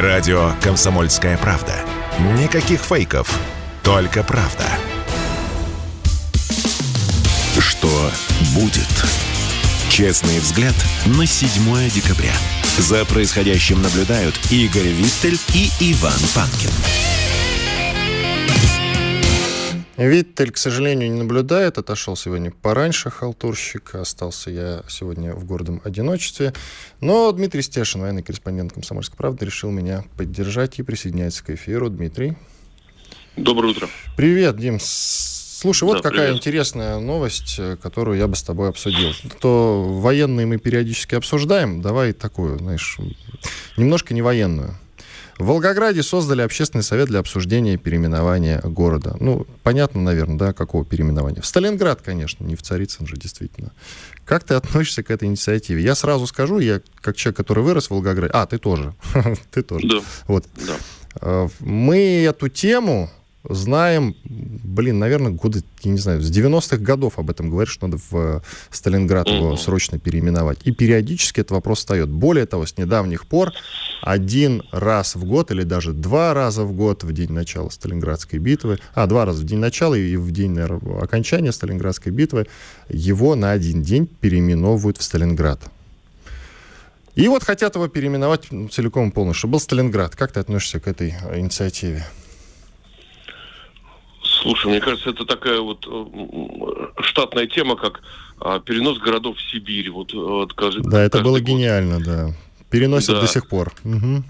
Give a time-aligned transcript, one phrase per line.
[0.00, 1.72] Радио «Комсомольская правда».
[2.38, 3.40] Никаких фейков,
[3.82, 4.64] только правда.
[7.58, 8.10] Что
[8.54, 8.86] будет?
[9.88, 10.74] Честный взгляд
[11.06, 12.34] на 7 декабря.
[12.76, 17.15] За происходящим наблюдают Игорь Виттель и Иван Панкин.
[19.96, 21.78] Виттель, к сожалению, не наблюдает.
[21.78, 23.94] Отошел сегодня пораньше халтурщик.
[23.94, 26.52] Остался я сегодня в гордом одиночестве.
[27.00, 31.88] Но Дмитрий Стешин, военный корреспондент «Комсомольской правды», решил меня поддержать и присоединяется к эфиру.
[31.88, 32.36] Дмитрий.
[33.36, 33.88] Доброе утро.
[34.16, 34.78] Привет, Дим.
[34.80, 36.36] Слушай, вот да, какая привет.
[36.36, 39.12] интересная новость, э, которую я бы с тобой обсудил.
[39.40, 41.80] То военные мы периодически обсуждаем.
[41.80, 42.98] Давай такую, знаешь,
[43.78, 44.76] немножко не военную.
[45.38, 49.16] В Волгограде создали общественный совет для обсуждения переименования города.
[49.20, 51.42] Ну, понятно, наверное, да, какого переименования.
[51.42, 53.72] В Сталинград, конечно, не в Царицын же, действительно.
[54.24, 55.82] Как ты относишься к этой инициативе?
[55.82, 58.32] Я сразу скажу, я как человек, который вырос в Волгограде...
[58.32, 58.94] А, ты тоже.
[59.50, 59.88] ты тоже.
[59.88, 59.96] Да.
[60.26, 60.46] Вот.
[60.66, 60.76] Да.
[61.20, 63.10] Э, мы эту тему
[63.48, 68.00] знаем, блин, наверное, годы, я не знаю, с 90-х годов об этом говорят, что надо
[68.10, 69.56] в э, Сталинград его mm-hmm.
[69.56, 70.58] срочно переименовать.
[70.64, 72.08] И периодически этот вопрос встает.
[72.08, 73.52] Более того, с недавних пор
[74.02, 78.78] один раз в год или даже два раза в год в день начала Сталинградской битвы,
[78.94, 82.46] а, два раза в день начала и в день наверное, окончания Сталинградской битвы,
[82.88, 85.60] его на один день переименовывают в Сталинград.
[87.16, 90.14] И вот хотят его переименовать целиком и полностью, чтобы был Сталинград.
[90.14, 92.04] Как ты относишься к этой э, инициативе?
[94.46, 98.00] Слушай, мне кажется, это такая вот э, штатная тема, как
[98.40, 99.90] а, перенос городов в Сибирь.
[99.90, 101.48] Вот, э, вот, каждый, да, это было год.
[101.48, 102.32] гениально, да.
[102.70, 103.22] Переносят да.
[103.22, 103.72] до сих пор.
[103.84, 104.22] Угу.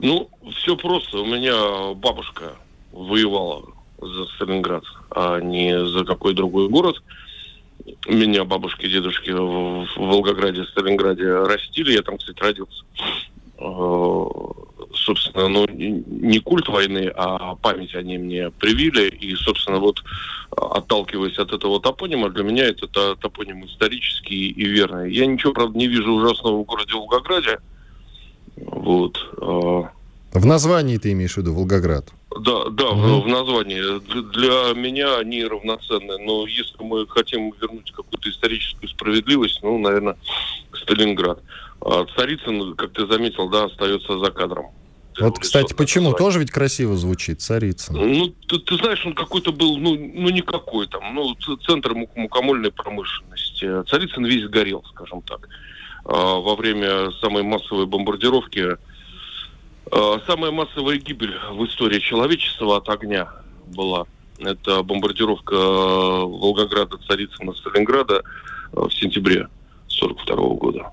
[0.00, 1.18] Ну, все просто.
[1.18, 2.54] У меня бабушка
[2.92, 3.64] воевала
[4.00, 7.02] за Сталинград, а не за какой другой город.
[8.08, 11.92] Меня бабушки и дедушки в Волгограде, Сталинграде растили.
[11.92, 12.84] Я там, кстати, родился.
[15.04, 19.08] Собственно, ну, не культ войны, а память они мне привили.
[19.08, 20.02] И, собственно, вот
[20.50, 25.12] отталкиваясь от этого топонима, для меня это топоним исторический и верный.
[25.12, 27.58] Я ничего, правда, не вижу ужасного в городе Волгограде.
[28.56, 29.18] Вот.
[29.42, 29.82] Э.
[30.38, 32.08] В названии ты имеешь в виду Волгоград?
[32.40, 33.20] Да, да, угу.
[33.20, 34.00] в, в названии.
[34.32, 36.18] Для меня они равноценны.
[36.24, 40.16] Но если мы хотим вернуть какую-то историческую справедливость, ну, наверное,
[40.72, 41.40] Сталинград.
[41.82, 44.70] А Царицын, как ты заметил, да, остается за кадром.
[45.20, 46.10] Вот, кстати, почему?
[46.10, 46.18] Название.
[46.18, 47.94] Тоже ведь красиво звучит, Царицын.
[47.94, 51.34] Ну, ты, ты знаешь, он какой-то был, ну, ну никакой там, ну,
[51.66, 53.84] центр мукомольной промышленности.
[53.88, 55.48] Царицын весь горел, скажем так.
[56.04, 58.76] А, во время самой массовой бомбардировки,
[59.90, 63.28] а, самая массовая гибель в истории человечества от огня
[63.66, 64.06] была.
[64.38, 68.22] Это бомбардировка Волгограда, Царицына, Сталинграда
[68.72, 69.48] в сентябре
[69.86, 70.90] 42 года.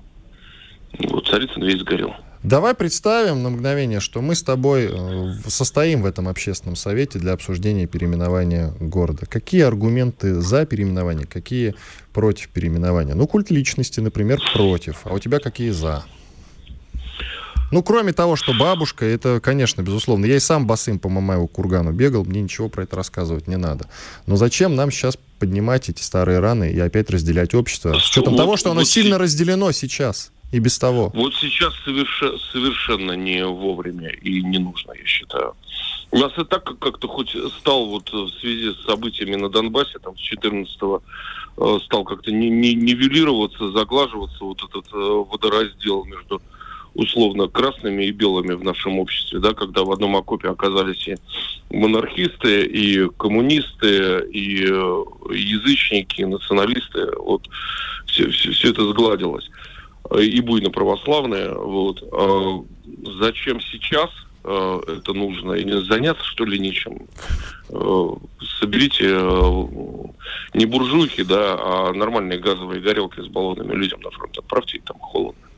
[0.98, 2.14] Вот Царицын весь сгорел.
[2.42, 7.34] Давай представим на мгновение, что мы с тобой э, состоим в этом общественном совете для
[7.34, 9.26] обсуждения переименования города.
[9.26, 11.76] Какие аргументы за переименование, какие
[12.12, 13.14] против переименования?
[13.14, 15.02] Ну, культ личности, например, против.
[15.04, 16.04] А у тебя какие за?
[17.70, 20.26] Ну, кроме того, что бабушка, это, конечно, безусловно.
[20.26, 23.88] Я и сам босым по Мамаеву кургану бегал, мне ничего про это рассказывать не надо.
[24.26, 27.94] Но зачем нам сейчас поднимать эти старые раны и опять разделять общество?
[27.98, 31.10] С учетом вот, того, что оно вот сильно разделено сейчас и без того.
[31.14, 32.22] Вот сейчас соверш...
[32.52, 35.54] совершенно не вовремя и не нужно, я считаю.
[36.10, 40.14] У нас и так как-то хоть стал вот в связи с событиями на Донбассе, там,
[40.16, 41.02] с 14-го,
[41.56, 46.42] э, стал как-то не, не, нивелироваться, заглаживаться вот этот э, водораздел между
[46.94, 51.16] условно красными и белыми в нашем обществе, да, когда в одном окопе оказались и
[51.70, 57.48] монархисты, и коммунисты, и э, язычники, и националисты, вот
[58.04, 59.48] все, все, все это сгладилось
[60.18, 61.52] и буйно православные.
[61.52, 62.02] Вот.
[62.12, 62.64] А
[63.18, 64.10] зачем сейчас
[64.44, 65.52] э, это нужно?
[65.52, 67.06] И заняться, что ли, нечем?
[67.70, 68.08] Э,
[68.60, 69.64] соберите э,
[70.54, 74.36] не буржуйки, да, а нормальные газовые горелки с баллонами людям на фронт.
[74.38, 75.51] Отправьте там холодно.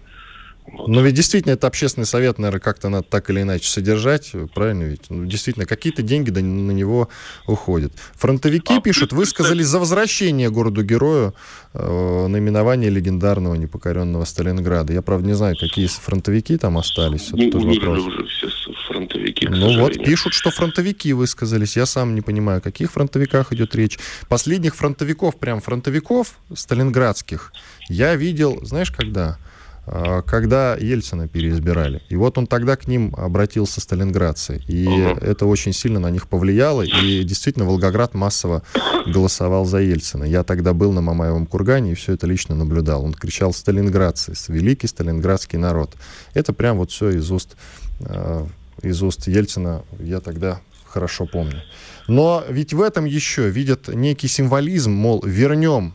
[0.67, 0.89] Вот.
[0.89, 5.11] Но ведь действительно это общественный совет, наверное, как-то надо так или иначе содержать, правильно ведь?
[5.11, 7.09] Ну, действительно, какие-то деньги на него
[7.47, 7.93] уходят.
[8.15, 11.35] Фронтовики а пишут, высказались за возвращение городу-герою
[11.75, 14.93] э, наименование легендарного непокоренного Сталинграда.
[14.93, 17.31] Я, правда, не знаю, какие фронтовики там остались.
[17.33, 18.49] Не умерли уже все
[18.95, 19.49] фронтовики.
[19.49, 21.77] Ну вот, пишут, что фронтовики высказались.
[21.77, 23.99] Я сам не понимаю, о каких фронтовиках идет речь.
[24.29, 27.53] Последних фронтовиков, прям фронтовиков сталинградских,
[27.89, 29.39] я видел, знаешь, когда?
[29.87, 32.03] А, когда Ельцина переизбирали.
[32.09, 34.63] И вот он тогда к ним обратился сталинградцы.
[34.67, 35.19] И угу.
[35.21, 36.83] это очень сильно на них повлияло.
[36.83, 38.63] И действительно Волгоград массово
[39.07, 40.25] голосовал за Ельцина.
[40.25, 43.05] Я тогда был на Мамаевом кургане и все это лично наблюдал.
[43.05, 45.95] Он кричал «Сталинградцы», «Великий сталинградский народ».
[46.33, 47.57] Это прям вот все из уст
[48.01, 48.47] э,
[48.83, 51.61] из уст Ельцина я тогда хорошо помню.
[52.07, 55.95] Но ведь в этом еще видят некий символизм, мол, вернем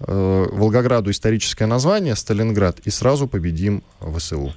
[0.00, 4.52] э, Волгограду историческое название Сталинград и сразу победим ВСУ.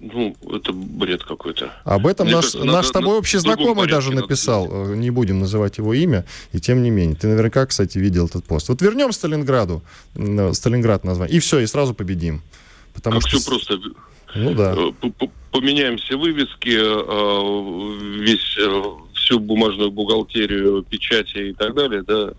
[0.00, 1.72] Ну, это бред какой-то.
[1.84, 4.96] Об этом Мне наш, кажется, наш с тобой общий знакомый даже написал, надо...
[4.96, 7.16] не будем называть его имя, и тем не менее.
[7.16, 8.68] Ты наверняка, кстати, видел этот пост.
[8.68, 9.82] Вот вернем Сталинграду,
[10.52, 12.42] Сталинград название, и все, и сразу победим.
[12.92, 13.38] Потому как что...
[13.38, 13.78] все просто...
[14.34, 14.74] Ну да.
[14.76, 15.10] Э,
[15.50, 18.82] поменяем все вывески, э, весь, э,
[19.14, 22.32] всю бумажную бухгалтерию, печати и так далее, да,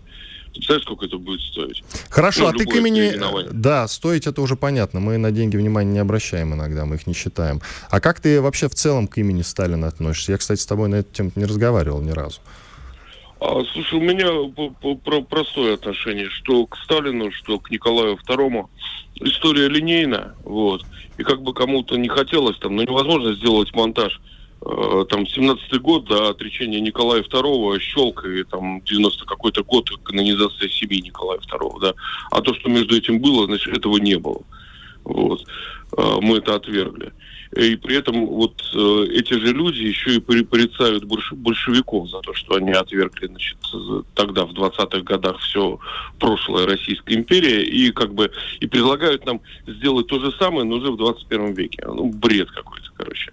[0.56, 1.84] Представляешь, сколько это будет стоить?
[2.10, 3.12] Хорошо, ну, а ты к имени...
[3.52, 5.00] Да, стоить это уже понятно.
[5.00, 7.60] Мы на деньги внимания не обращаем иногда, мы их не считаем.
[7.90, 10.32] А как ты вообще в целом к имени Сталина относишься?
[10.32, 12.40] Я, кстати, с тобой на эту тему не разговаривал ни разу.
[13.40, 14.28] А, слушай, у меня
[15.28, 18.66] простое отношение, что к Сталину, что к Николаю II.
[19.16, 20.84] История линейная, вот.
[21.18, 24.20] И как бы кому-то не хотелось там, но невозможно сделать монтаж–
[24.60, 31.02] там 17-й год, да, отречение Николая II, щелк, и там 90 какой-то год канонизация семьи
[31.02, 31.94] Николая II, да.
[32.30, 34.42] А то, что между этим было, значит, этого не было.
[35.04, 35.44] Вот.
[35.96, 37.12] Э, мы это отвергли.
[37.56, 42.56] И при этом вот э, эти же люди еще и порицают большевиков за то, что
[42.56, 43.56] они отвергли, значит,
[44.14, 45.78] тогда в 20-х годах все
[46.18, 50.90] прошлое Российской империи и как бы и предлагают нам сделать то же самое, но уже
[50.90, 51.84] в 21 веке.
[51.86, 53.32] Ну, бред какой-то, короче.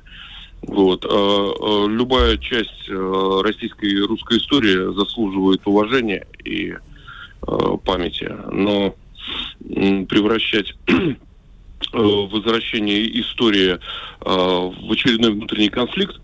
[0.67, 1.05] Вот.
[1.05, 6.77] А, а, любая часть э, российской и русской истории заслуживает уважения и э,
[7.83, 8.95] памяти, но
[9.59, 11.15] превращать э,
[11.93, 13.79] возвращение истории
[14.21, 16.15] в очередной внутренний конфликт,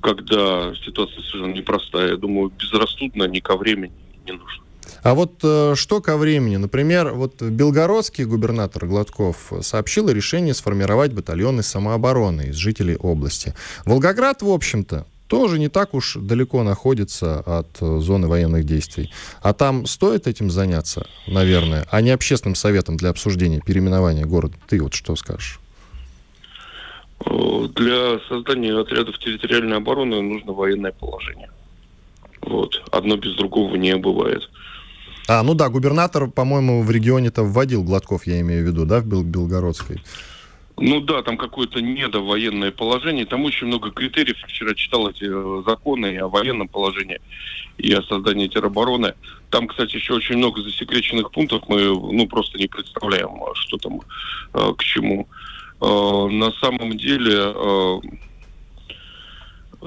[0.00, 3.92] когда ситуация совершенно непростая, я думаю, безрассудно ни ко времени
[4.26, 4.65] не нужно.
[5.02, 6.56] А вот э, что ко времени?
[6.56, 13.54] Например, вот белгородский губернатор Гладков сообщил о решении сформировать батальоны самообороны из жителей области.
[13.84, 19.12] Волгоград, в общем-то, тоже не так уж далеко находится от э, зоны военных действий.
[19.42, 24.54] А там стоит этим заняться, наверное, а не общественным советом для обсуждения переименования города.
[24.68, 25.58] Ты вот что скажешь?
[27.24, 31.50] Э, для создания отрядов территориальной обороны нужно военное положение.
[32.42, 32.80] Вот.
[32.92, 34.48] Одно без другого не бывает.
[35.28, 39.06] А, ну да, губернатор, по-моему, в регионе-то вводил Гладков, я имею в виду, да, в
[39.06, 40.00] Бел Белгородской.
[40.78, 44.36] Ну да, там какое-то недовоенное положение, там очень много критериев.
[44.46, 47.18] Вчера читал эти э, законы и о военном положении,
[47.78, 49.14] и о создании теробороны.
[49.50, 54.02] Там, кстати, еще очень много засекреченных пунктов, мы ну, просто не представляем, что там,
[54.52, 55.26] э, к чему.
[55.80, 57.54] Э, на самом деле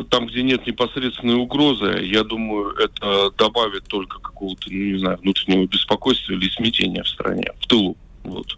[0.09, 5.65] там, где нет непосредственной угрозы, я думаю, это добавит только какого-то, ну, не знаю, внутреннего
[5.65, 7.97] беспокойства или смятения в стране, в тылу.
[8.23, 8.57] Вот.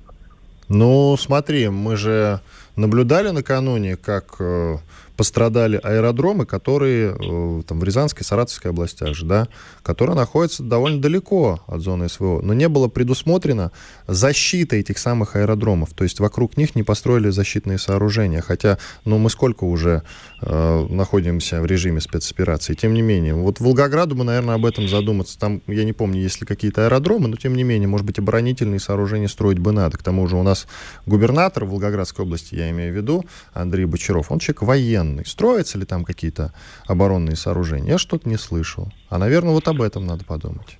[0.68, 2.40] Ну, смотри, мы же
[2.76, 4.78] наблюдали накануне, как э,
[5.22, 9.48] пострадали аэродромы, которые э, там, в Рязанской, Саратовской областях же, да,
[9.84, 12.42] которые находятся довольно далеко от зоны СВО.
[12.42, 13.72] Но не было предусмотрено
[14.08, 15.94] защита этих самых аэродромов.
[15.94, 18.42] То есть вокруг них не построили защитные сооружения.
[18.42, 20.02] Хотя, ну, мы сколько уже
[20.42, 22.74] э, находимся в режиме спецоперации.
[22.74, 25.38] Тем не менее, вот Волгограду бы, наверное, об этом задуматься.
[25.38, 28.80] Там, я не помню, есть ли какие-то аэродромы, но тем не менее, может быть, оборонительные
[28.80, 30.00] сооружения строить бы надо.
[30.00, 30.66] К тому же у нас
[31.06, 35.26] губернатор Волгоградской области, я имею в виду, Андрей Бочаров, он человек военный.
[35.26, 36.54] Строятся ли там какие-то
[36.86, 37.92] оборонные сооружения?
[37.92, 38.92] Я что-то не слышал.
[39.10, 40.78] А, наверное, вот об этом надо подумать.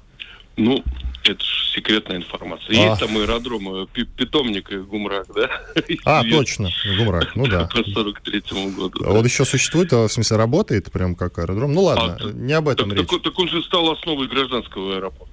[0.58, 0.84] Ну,
[1.24, 2.78] это же секретная информация.
[2.78, 2.90] А.
[2.90, 5.50] Есть там аэродромы, питомник и Гумрак, да?
[6.06, 7.68] А, точно, Гумрак, ну да.
[7.68, 9.04] По 43-му году.
[9.06, 11.74] А вот еще существует, а, в смысле, работает прям как аэродром?
[11.74, 13.08] Ну ладно, а, не об этом так, речь.
[13.08, 15.31] Так, так он же стал основой гражданского аэропорта.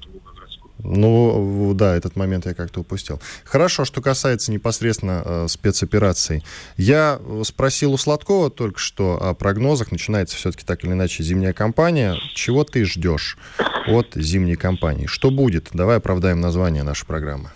[0.82, 3.20] Ну, да, этот момент я как-то упустил.
[3.44, 6.44] Хорошо, что касается непосредственно э, спецопераций.
[6.76, 9.90] Я спросил у Сладкова только что о прогнозах.
[9.90, 12.16] Начинается все-таки так или иначе зимняя кампания.
[12.34, 13.38] Чего ты ждешь
[13.86, 15.06] от зимней кампании?
[15.06, 15.68] Что будет?
[15.72, 17.50] Давай оправдаем название нашей программы.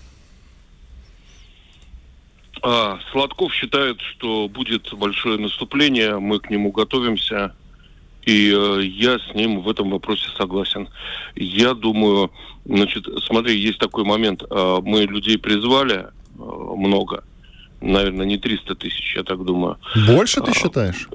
[2.62, 7.54] А, Сладков считает, что будет большое наступление, мы к нему готовимся.
[8.22, 10.88] И э, я с ним в этом вопросе согласен.
[11.34, 12.30] Я думаю,
[12.64, 14.44] значит, смотри, есть такой момент.
[14.48, 17.24] Э, мы людей призвали э, много.
[17.80, 19.76] Наверное, не 300 тысяч, я так думаю.
[20.06, 21.08] Больше ты а, считаешь?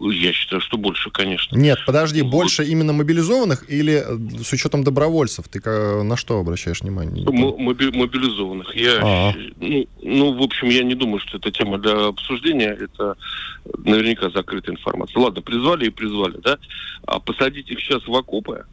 [0.00, 1.56] Я считаю, что больше, конечно.
[1.56, 2.30] Нет, подожди, вот.
[2.30, 5.48] больше именно мобилизованных или э, с учетом добровольцев?
[5.48, 5.60] Ты
[6.02, 7.24] на что обращаешь внимание?
[7.30, 8.74] Моби мобилизованных.
[8.74, 9.32] Я, а.
[9.60, 12.76] ну, ну, в общем, я не думаю, что это тема для обсуждения.
[12.80, 13.16] Это
[13.78, 15.20] наверняка закрытая информация.
[15.20, 16.58] Ладно, призвали и призвали, да?
[17.06, 18.64] А посадить их сейчас в окопы,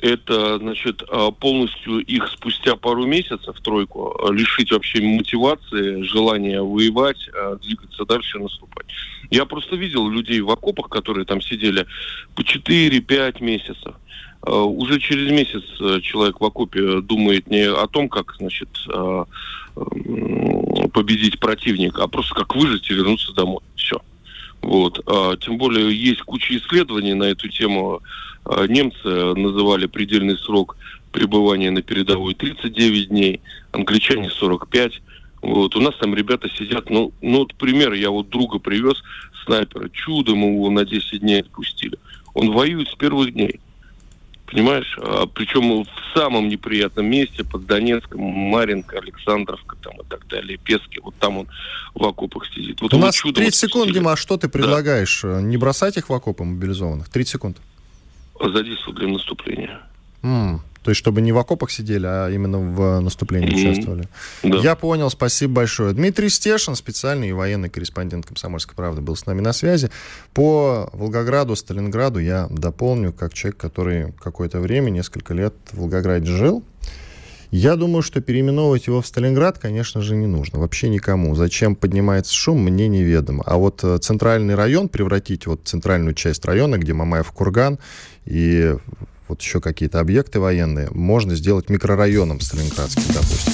[0.00, 7.28] это, значит, а, полностью их спустя пару месяцев, тройку, а, лишить вообще мотивации, желания воевать,
[7.34, 8.86] а, двигаться дальше, наступать.
[9.30, 11.86] Я просто видел людей в окопах, которые там сидели
[12.34, 13.94] по 4-5 месяцев.
[14.42, 15.62] Уже через месяц
[16.02, 18.70] человек в окопе думает не о том, как, значит,
[20.94, 23.60] победить противника, а просто как выжить и вернуться домой.
[23.76, 24.00] Все.
[24.62, 25.04] Вот.
[25.40, 28.02] Тем более есть куча исследований на эту тему
[28.44, 30.76] а, немцы называли предельный срок
[31.12, 33.40] пребывания на передовой 39 дней,
[33.72, 35.02] англичане 45.
[35.42, 35.76] Вот.
[35.76, 39.02] У нас там ребята сидят, ну, ну вот пример, я вот друга привез,
[39.44, 41.98] снайпера, чудом его на 10 дней отпустили.
[42.34, 43.60] Он воюет с первых дней.
[44.50, 44.98] Понимаешь?
[45.00, 51.00] А, причем в самом неприятном месте, под Донецком, Маринка, Александровка там и так далее, Пески,
[51.00, 51.48] вот там он
[51.94, 52.80] в окопах сидит.
[52.80, 55.20] Вот У нас 30 секунд, Дима, а что ты предлагаешь?
[55.22, 55.40] Да.
[55.40, 57.08] Не бросать их в окопы мобилизованных?
[57.08, 57.56] 30 секунд
[58.48, 59.80] задействовать для наступления.
[60.22, 60.60] Mm.
[60.82, 63.70] То есть, чтобы не в окопах сидели, а именно в наступлении mm-hmm.
[63.70, 64.08] участвовали.
[64.42, 64.58] Да.
[64.58, 65.92] Я понял, спасибо большое.
[65.92, 69.90] Дмитрий Стешин, специальный военный корреспондент «Комсомольской правды», был с нами на связи.
[70.32, 76.64] По Волгограду, Сталинграду я дополню, как человек, который какое-то время, несколько лет в Волгограде жил.
[77.50, 80.60] Я думаю, что переименовывать его в Сталинград, конечно же, не нужно.
[80.60, 81.34] Вообще никому.
[81.34, 83.42] Зачем поднимается шум, мне неведомо.
[83.44, 87.80] А вот э, центральный район превратить, вот центральную часть района, где Мамаев курган
[88.24, 88.76] и
[89.30, 93.52] вот еще какие-то объекты военные, можно сделать микрорайоном Сталинградским, допустим.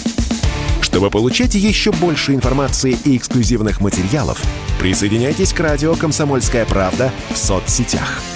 [0.80, 4.42] Чтобы получать еще больше информации и эксклюзивных материалов,
[4.80, 8.22] присоединяйтесь к радио «Комсомольская правда» в соцсетях–